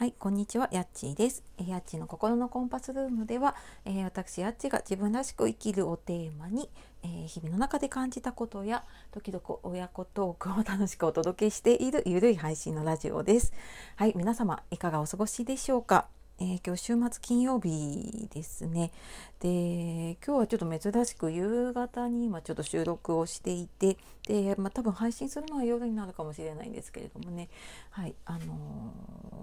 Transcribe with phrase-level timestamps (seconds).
[0.00, 1.44] はい、こんにちは、やっちーです。
[1.58, 6.70] やっちの心のコンパスルームでは、えー、私やっちーが自分らしく生きるをテーマに、
[7.02, 8.82] えー、日々の中で感じたことや
[9.12, 13.52] 時々親子トークを楽しくお届けしているゆるい配信のラジオです。
[13.96, 16.06] はい、皆様いかがお過ごしでしょうか？
[16.42, 18.92] えー、今日週末金曜日ですね。
[19.40, 27.50] で、今日はちょっと珍しく夕方に今ちょっと収録をしていて、で、まあ、多分配信するのは夜になるかもしれないんですけれどもね、
[27.90, 28.38] はい、あの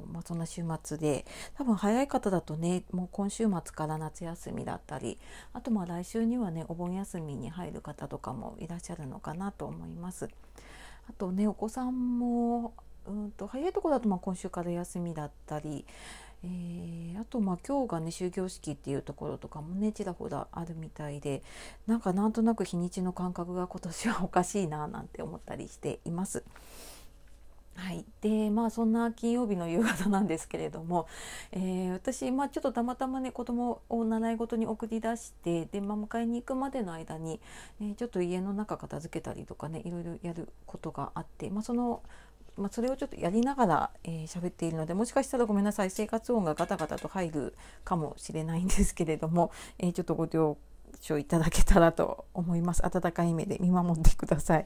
[0.10, 5.19] ー、まあ、そんな週末で、多分早い方だとね、もう今週末から夏休みだったり、
[5.54, 10.29] あとまあ来週にはね、お盆休みに入る方とかもいらっしゃるのかなと思います。
[11.07, 12.74] あとね、お子さんも、
[13.05, 15.86] うんと早いとこだとまあ今週から休みだったり、
[16.43, 21.41] えー、あとまあ今日がね終業式っていうところとかもねちらほらあるみたいで
[21.87, 26.43] なんかなんとなく日にちの感覚が今年はおかしいななんて思ったりしています。
[27.77, 31.07] はい、でまあそんな金曜日の夕方なんですけれども、
[31.51, 37.39] えー、私、まあ、ちょっとたまたまね子供を習い事に送り出してで、まあ、迎えに行くまでの間に、
[37.79, 42.01] ね、ちょっと家の中片付けたりとかねいろいろやることがあって、まあ、その
[42.58, 50.58] まあ、それをちょっとやりながら喋、えー、っているのでもしかしたらごめんなさい生活音がガタガタと入るかもしれないんですけれども、 えー、ちょっとご了
[51.02, 54.66] 承いただけたらと思います温かい目で見守ってください。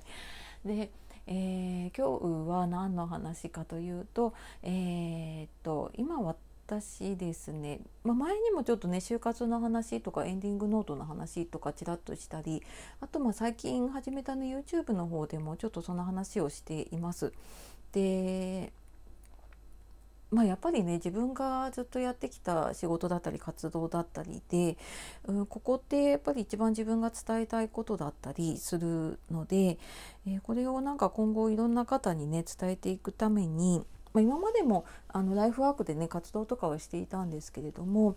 [0.66, 0.92] で
[1.28, 12.64] えー、今日は何の話かというと,、えー、っと今私ですね、まあ、前にもちょっとね就活の話とかエンディングノートの話とかちらっとしたり
[13.02, 17.34] あとまあ最近始めたの YouTube の方でもちょっとその話をしています。
[17.92, 18.72] で
[20.31, 24.78] まあ、やっぱりね自分がずっとやってきた仕事だったり活動だったりで、
[25.28, 29.78] うん、ここってやっぱり一番自分が伝えたいことだったりするので、
[30.25, 38.16] えー、これをなんか今後いろんな方にね伝えていくために、まあ、今までもあのライフワークでね活動とかはしていたんですけれども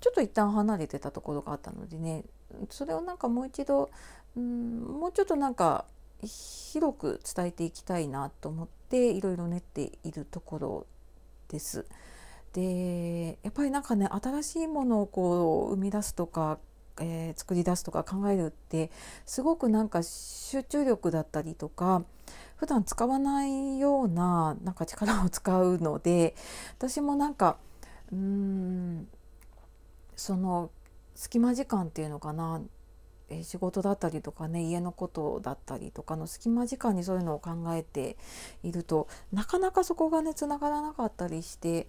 [0.00, 2.22] ちょっと一旦離れてたところがあったのでね
[2.70, 3.90] それをなんかもう一度、
[4.36, 5.86] うん、もうちょっとなんか
[6.22, 10.86] 広く伝えていきたいなと思っていろいろ練っているところ
[11.48, 11.86] です。
[12.52, 16.58] でやっぱりなんかね新しいものをこう生み出すとか、
[17.00, 18.90] えー、作り出すとか考えるって
[19.24, 22.04] すごくなんか集中力だったりとか
[22.56, 26.34] 普段使わないようななんか力を使うので
[26.78, 27.56] 私もなんか
[28.12, 29.08] うーん
[30.14, 30.70] その
[31.14, 32.60] 隙間時間っていうのかな
[33.32, 38.16] え仕事だったりとかね家のことだったりとかの隙間時間にそういうのを考えて
[38.62, 41.88] いるとなかなかそこがねつながらなかったりして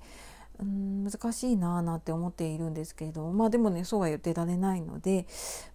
[0.59, 5.25] うん難しいなあなんて思っているんですけれどもまあでもねそうは言ってられないので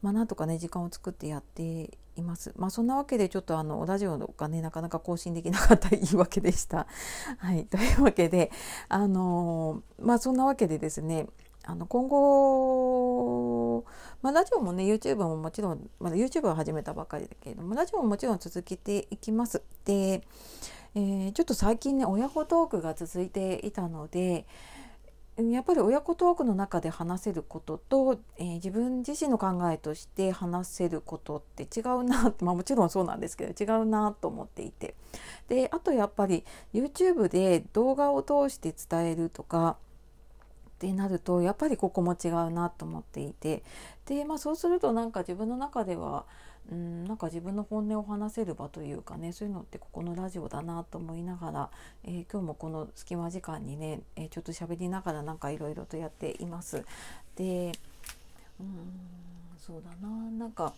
[0.03, 2.53] まあなんとかね時間を作ってやっています。
[2.57, 6.87] まあそんなわけでちょっとあのラジオがねなかなか更新できなかった言い訳でした。
[7.39, 8.51] はい、というわけで
[8.89, 11.27] あのまあそんなわけでですね
[11.69, 13.85] あの今後、
[14.23, 19.63] まあ、ラジオもね YouTube ももちろんまだ YouTube は始めたばかりだけれどもラジオももちろん続けていきます。
[19.85, 20.23] で、
[20.95, 24.47] えー、ちょっと最近ね親子トークが続いていたので
[25.37, 34.95] やっぱり親子トークの中で話せることと、えー、自分自身の考えとして話せることって違うなって まあ、もちろんそうなんですけど違うなと思っていて
[35.49, 39.77] であとやっぱり YouTube で動画を通して伝えるとか
[40.79, 43.65] ってなるとやっぱりここも違うなと思っていて
[44.07, 46.25] で、まあ、そうするとなんか自分の中では
[46.71, 51.71] うんなんか自分の本音を話せる場というかねそういうのってここのラジオだなと思いながら、
[52.05, 56.85] えー、今日もこの隙間時間にね、えー、ちょっと喋りながらなんかいろいろとやっています。
[57.35, 57.73] で
[58.61, 59.09] うん
[59.59, 60.75] そうだななんか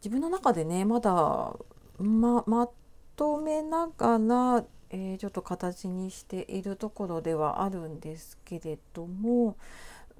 [0.00, 1.56] 自分の中でねまだ
[1.98, 2.68] まま
[3.16, 9.56] とめながらえー、ちょっと形にしているところではあるんですけれども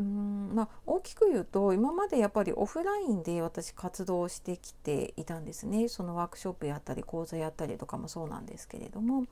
[0.01, 5.89] うんまあ、大きく言うと今までやっぱりオフラインで私活動してきていたんですね。
[5.89, 9.27] そのワークショップやったり講座やったりとかもそうなんですけれども。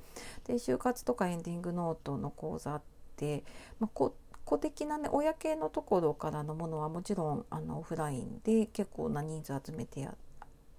[0.45, 2.83] で就活とかエンディングノートの講座っ
[3.17, 3.45] て、
[3.81, 3.91] まあ、
[4.45, 10.15] 公的なね公のところからのものはもちろんあのオフラインで結構な人数集めてやっ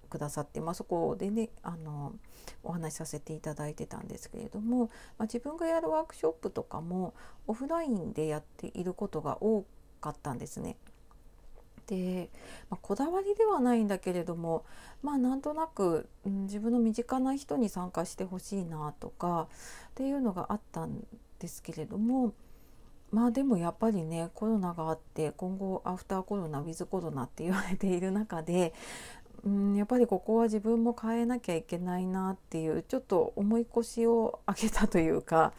[0.09, 2.13] くださって、まあ、そこでねあの
[2.63, 4.87] お話しさせていただいてたんですけれども、ま
[5.19, 7.13] あ、自分がやるワークショップとかも
[7.47, 9.65] オフラインでやっていることが多
[10.01, 10.77] かったんですね。
[11.87, 12.29] で、
[12.69, 14.63] まあ、こだわりではないんだけれども
[15.01, 19.47] まあなんとなく、うん、自分の身近な人に参加してほしいなとか
[19.89, 21.03] っていうのがあったん
[21.39, 22.33] ですけれども
[23.11, 28.73] まあでもやっぱりねコロナがあって今後アフターコロナウィズコロナって言われている中で
[29.43, 35.53] うんやっぱりここは自分も変えなきゃいけないなっていうちょっと重い腰を上げたというか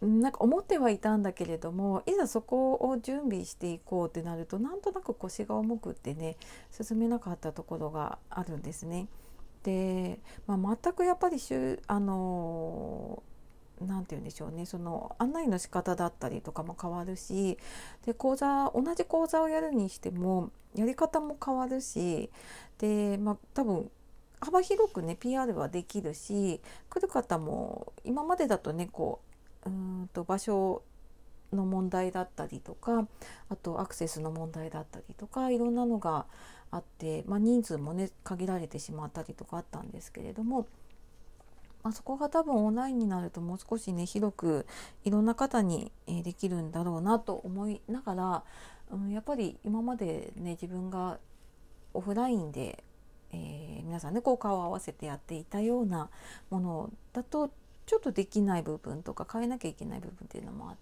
[0.00, 6.36] なんか思ってはいたんだけれどもいざそこを準備していこうってなるとなんとなく腰が重くってね
[6.70, 9.06] 進めなかったところがあるんですね。
[9.62, 10.18] で、
[10.48, 13.22] まあ、全くやっぱりしゅあの
[13.86, 14.66] 何て言うんでしょうね。
[14.66, 17.58] その案内の仕方だったりとかも変わるし
[18.06, 22.30] で講座同じ講座をやるにしてもやり方も変わるし
[22.78, 23.90] で、まあ、多分
[24.40, 29.20] 幅広くね PR はできるし来る方も今までだとねこ
[29.64, 30.82] ううんと場所
[31.52, 33.06] の問題だったりとか
[33.48, 36.26] あとアクセスの問題だったりとかいろんなのが
[36.70, 40.66] あって、まあ、人数もね限られてしまったりとかあったんですけれども
[41.82, 44.66] まあ、そこが多分オンラインになるともう少しね広く
[45.04, 48.44] いろんな方に、えできるんだろうなと思いながら、
[48.90, 51.18] うん、やっぱり今までね自分が
[51.94, 52.84] オフラインで、
[53.32, 56.10] えー、皆さんねこう顔を合わせてやっていたような
[56.50, 57.50] ものだと
[57.86, 60.76] ちょっとできない部分とか変えなきゃいけない部分っていうのもあっ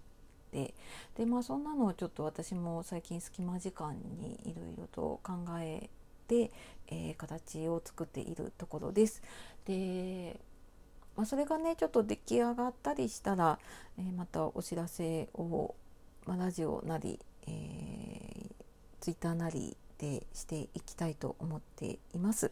[0.51, 0.73] て
[1.17, 5.89] でまあそんなのをちょっと私も最近隙間時間にいろいろと考え
[6.27, 6.51] て、
[6.87, 9.21] えー、形を作っているところです。
[9.65, 10.39] で
[11.15, 13.59] まあ、それがねちょっと出来上がったりしたら、
[13.97, 15.75] えー、またお知らせを、
[16.25, 18.53] まあ、ラジオなり、えー、
[18.99, 22.51] ツイッターなりでしていきたいと思っています。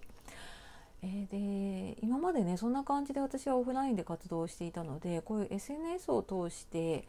[1.02, 7.08] えー、で今までねそんな感じで私はオフラインで活動していたのでこういう SNS を通して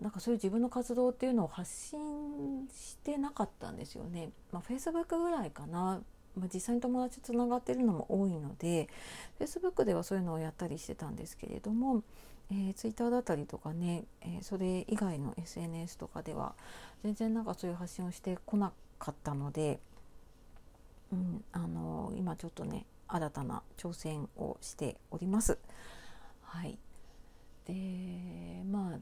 [0.00, 4.30] なんかそういう自分の活動っていうのを発信してなかったんですよね。
[4.52, 6.00] まあ、Facebook ぐらいかな
[6.36, 8.88] まあ、実際に友達とつながってるのも多いので
[9.38, 12.02] Facebook ではそういうのをやったりしてたんですけれども、
[12.50, 16.54] えー、Twitter だったりとかね、えー、それ以外の SNS とかでは
[17.02, 19.78] 全然なんかそういう発信をしてこなかったので、
[21.12, 25.58] うん、あのー、今ちょっとね新たな挑戦をしております。
[26.42, 26.78] はい、
[27.66, 28.98] でまあ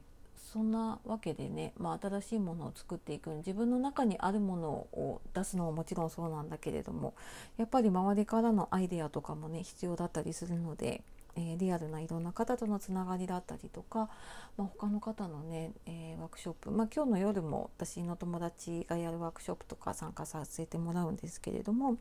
[0.53, 7.15] そんなわけでね、まあ、新しいものを作っていく自分の中にあるものを出すのももちろんそうなんだけれども
[7.57, 11.01] やっぱり周りからのアイデアとかもね必要だったりするので、
[11.35, 14.09] えー、リアルないろんな方とのつながりだったりとか、
[14.55, 21.93] まあ、他の方のね、えー、ワークショップ、まあ、今日の夜も私の友達がやるワークショップとか参加させてもらうんですけれども、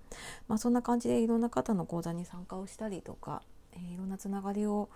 [0.47, 3.41] まあ、そんな感じでいろんな方の講座に参加をしたりとか、
[3.73, 4.91] えー、いろんなつながりを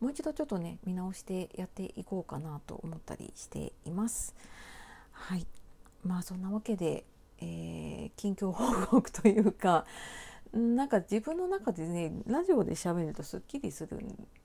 [0.00, 4.34] もう一度ちょっとね見直してやっていこうかなと思ったりしています。
[5.12, 5.46] はい
[6.04, 7.04] まあそんなわけで、
[7.40, 9.86] えー、近況報告というか
[10.52, 13.98] なんか自分の中でねラジオで喋るとすっきりする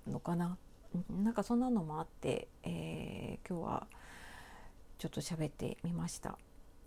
[0.07, 0.57] のかな
[1.09, 3.88] なんかそんなのもあって、えー、今日は
[4.98, 6.38] ちょっと喋ってみました。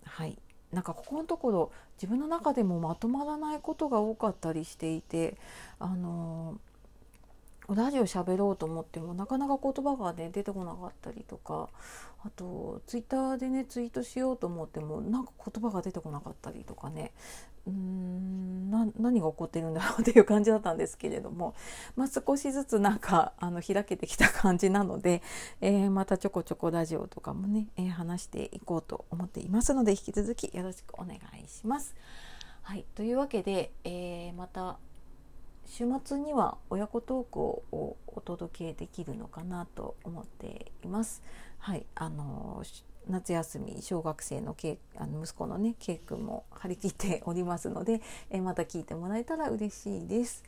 [0.04, 0.38] はい
[0.72, 5.36] なんかここのところ自分の中でもまとまらないことが多かったりしていて
[5.78, 6.73] あのー
[7.74, 11.68] ラジオ喋ろうと思ってもなかなか言葉がね出てこなかったりとか
[12.24, 17.12] あとツイッターでねツイートしようと思ってもなんか言葉が出てこなかったりとかね
[17.66, 21.54] うーん何が起こってるんだろうっていう感じだったんですけれども、
[21.96, 25.22] まあ、少しずつなんかあの開けてきた感じなので、
[25.60, 31.94] えー、またちょこちょこラジオとかもね、えー、話していこうと思っていますので引き続きよろしくお願いします。
[32.62, 34.78] はい、というわけで、えー、また
[35.66, 41.22] 週末には親子トークをお届けできるのかなと思っています。
[41.58, 42.62] はい、あの
[43.08, 44.56] 夏休み小学生の
[44.96, 50.44] あの息子のね K 君も張り切っておりますので、えまた聞いてもらえたら嬉しいです。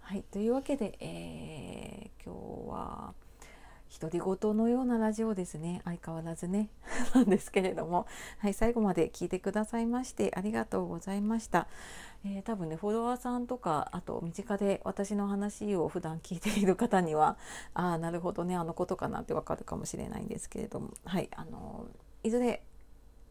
[0.00, 2.34] はい、というわけで、えー、今
[2.66, 3.14] 日は
[3.98, 6.68] 独り言のようなラジオですね相変わらずね
[7.14, 8.06] なんですけれども、
[8.38, 11.66] はい、最後まで聞いてくださいましてありがとうございました。
[12.24, 17.38] えー、多分ねフォロワーさんとかあと身近で私の話を普段聞いている方には
[17.72, 21.86] ああなるほどねあのことかなってわかるかもしれないんですけれどもはいあの
[22.22, 22.62] いずれ、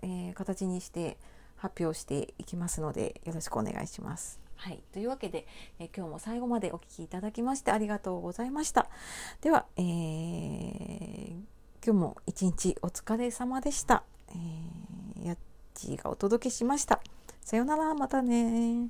[0.01, 1.19] えー、形にして
[1.55, 4.48] 発表していきますのでよろしくお願いします。
[4.59, 5.47] はい、というわけで、
[5.79, 8.89] え、今日も最後までお聴きいただきましてありがとうございました。
[9.39, 11.31] では、えー、
[11.81, 14.03] 今日も一日お疲れ様でした。
[14.27, 15.37] えー、やっ
[15.73, 16.99] ちーがお届けしました。
[17.39, 18.89] さようなら、またね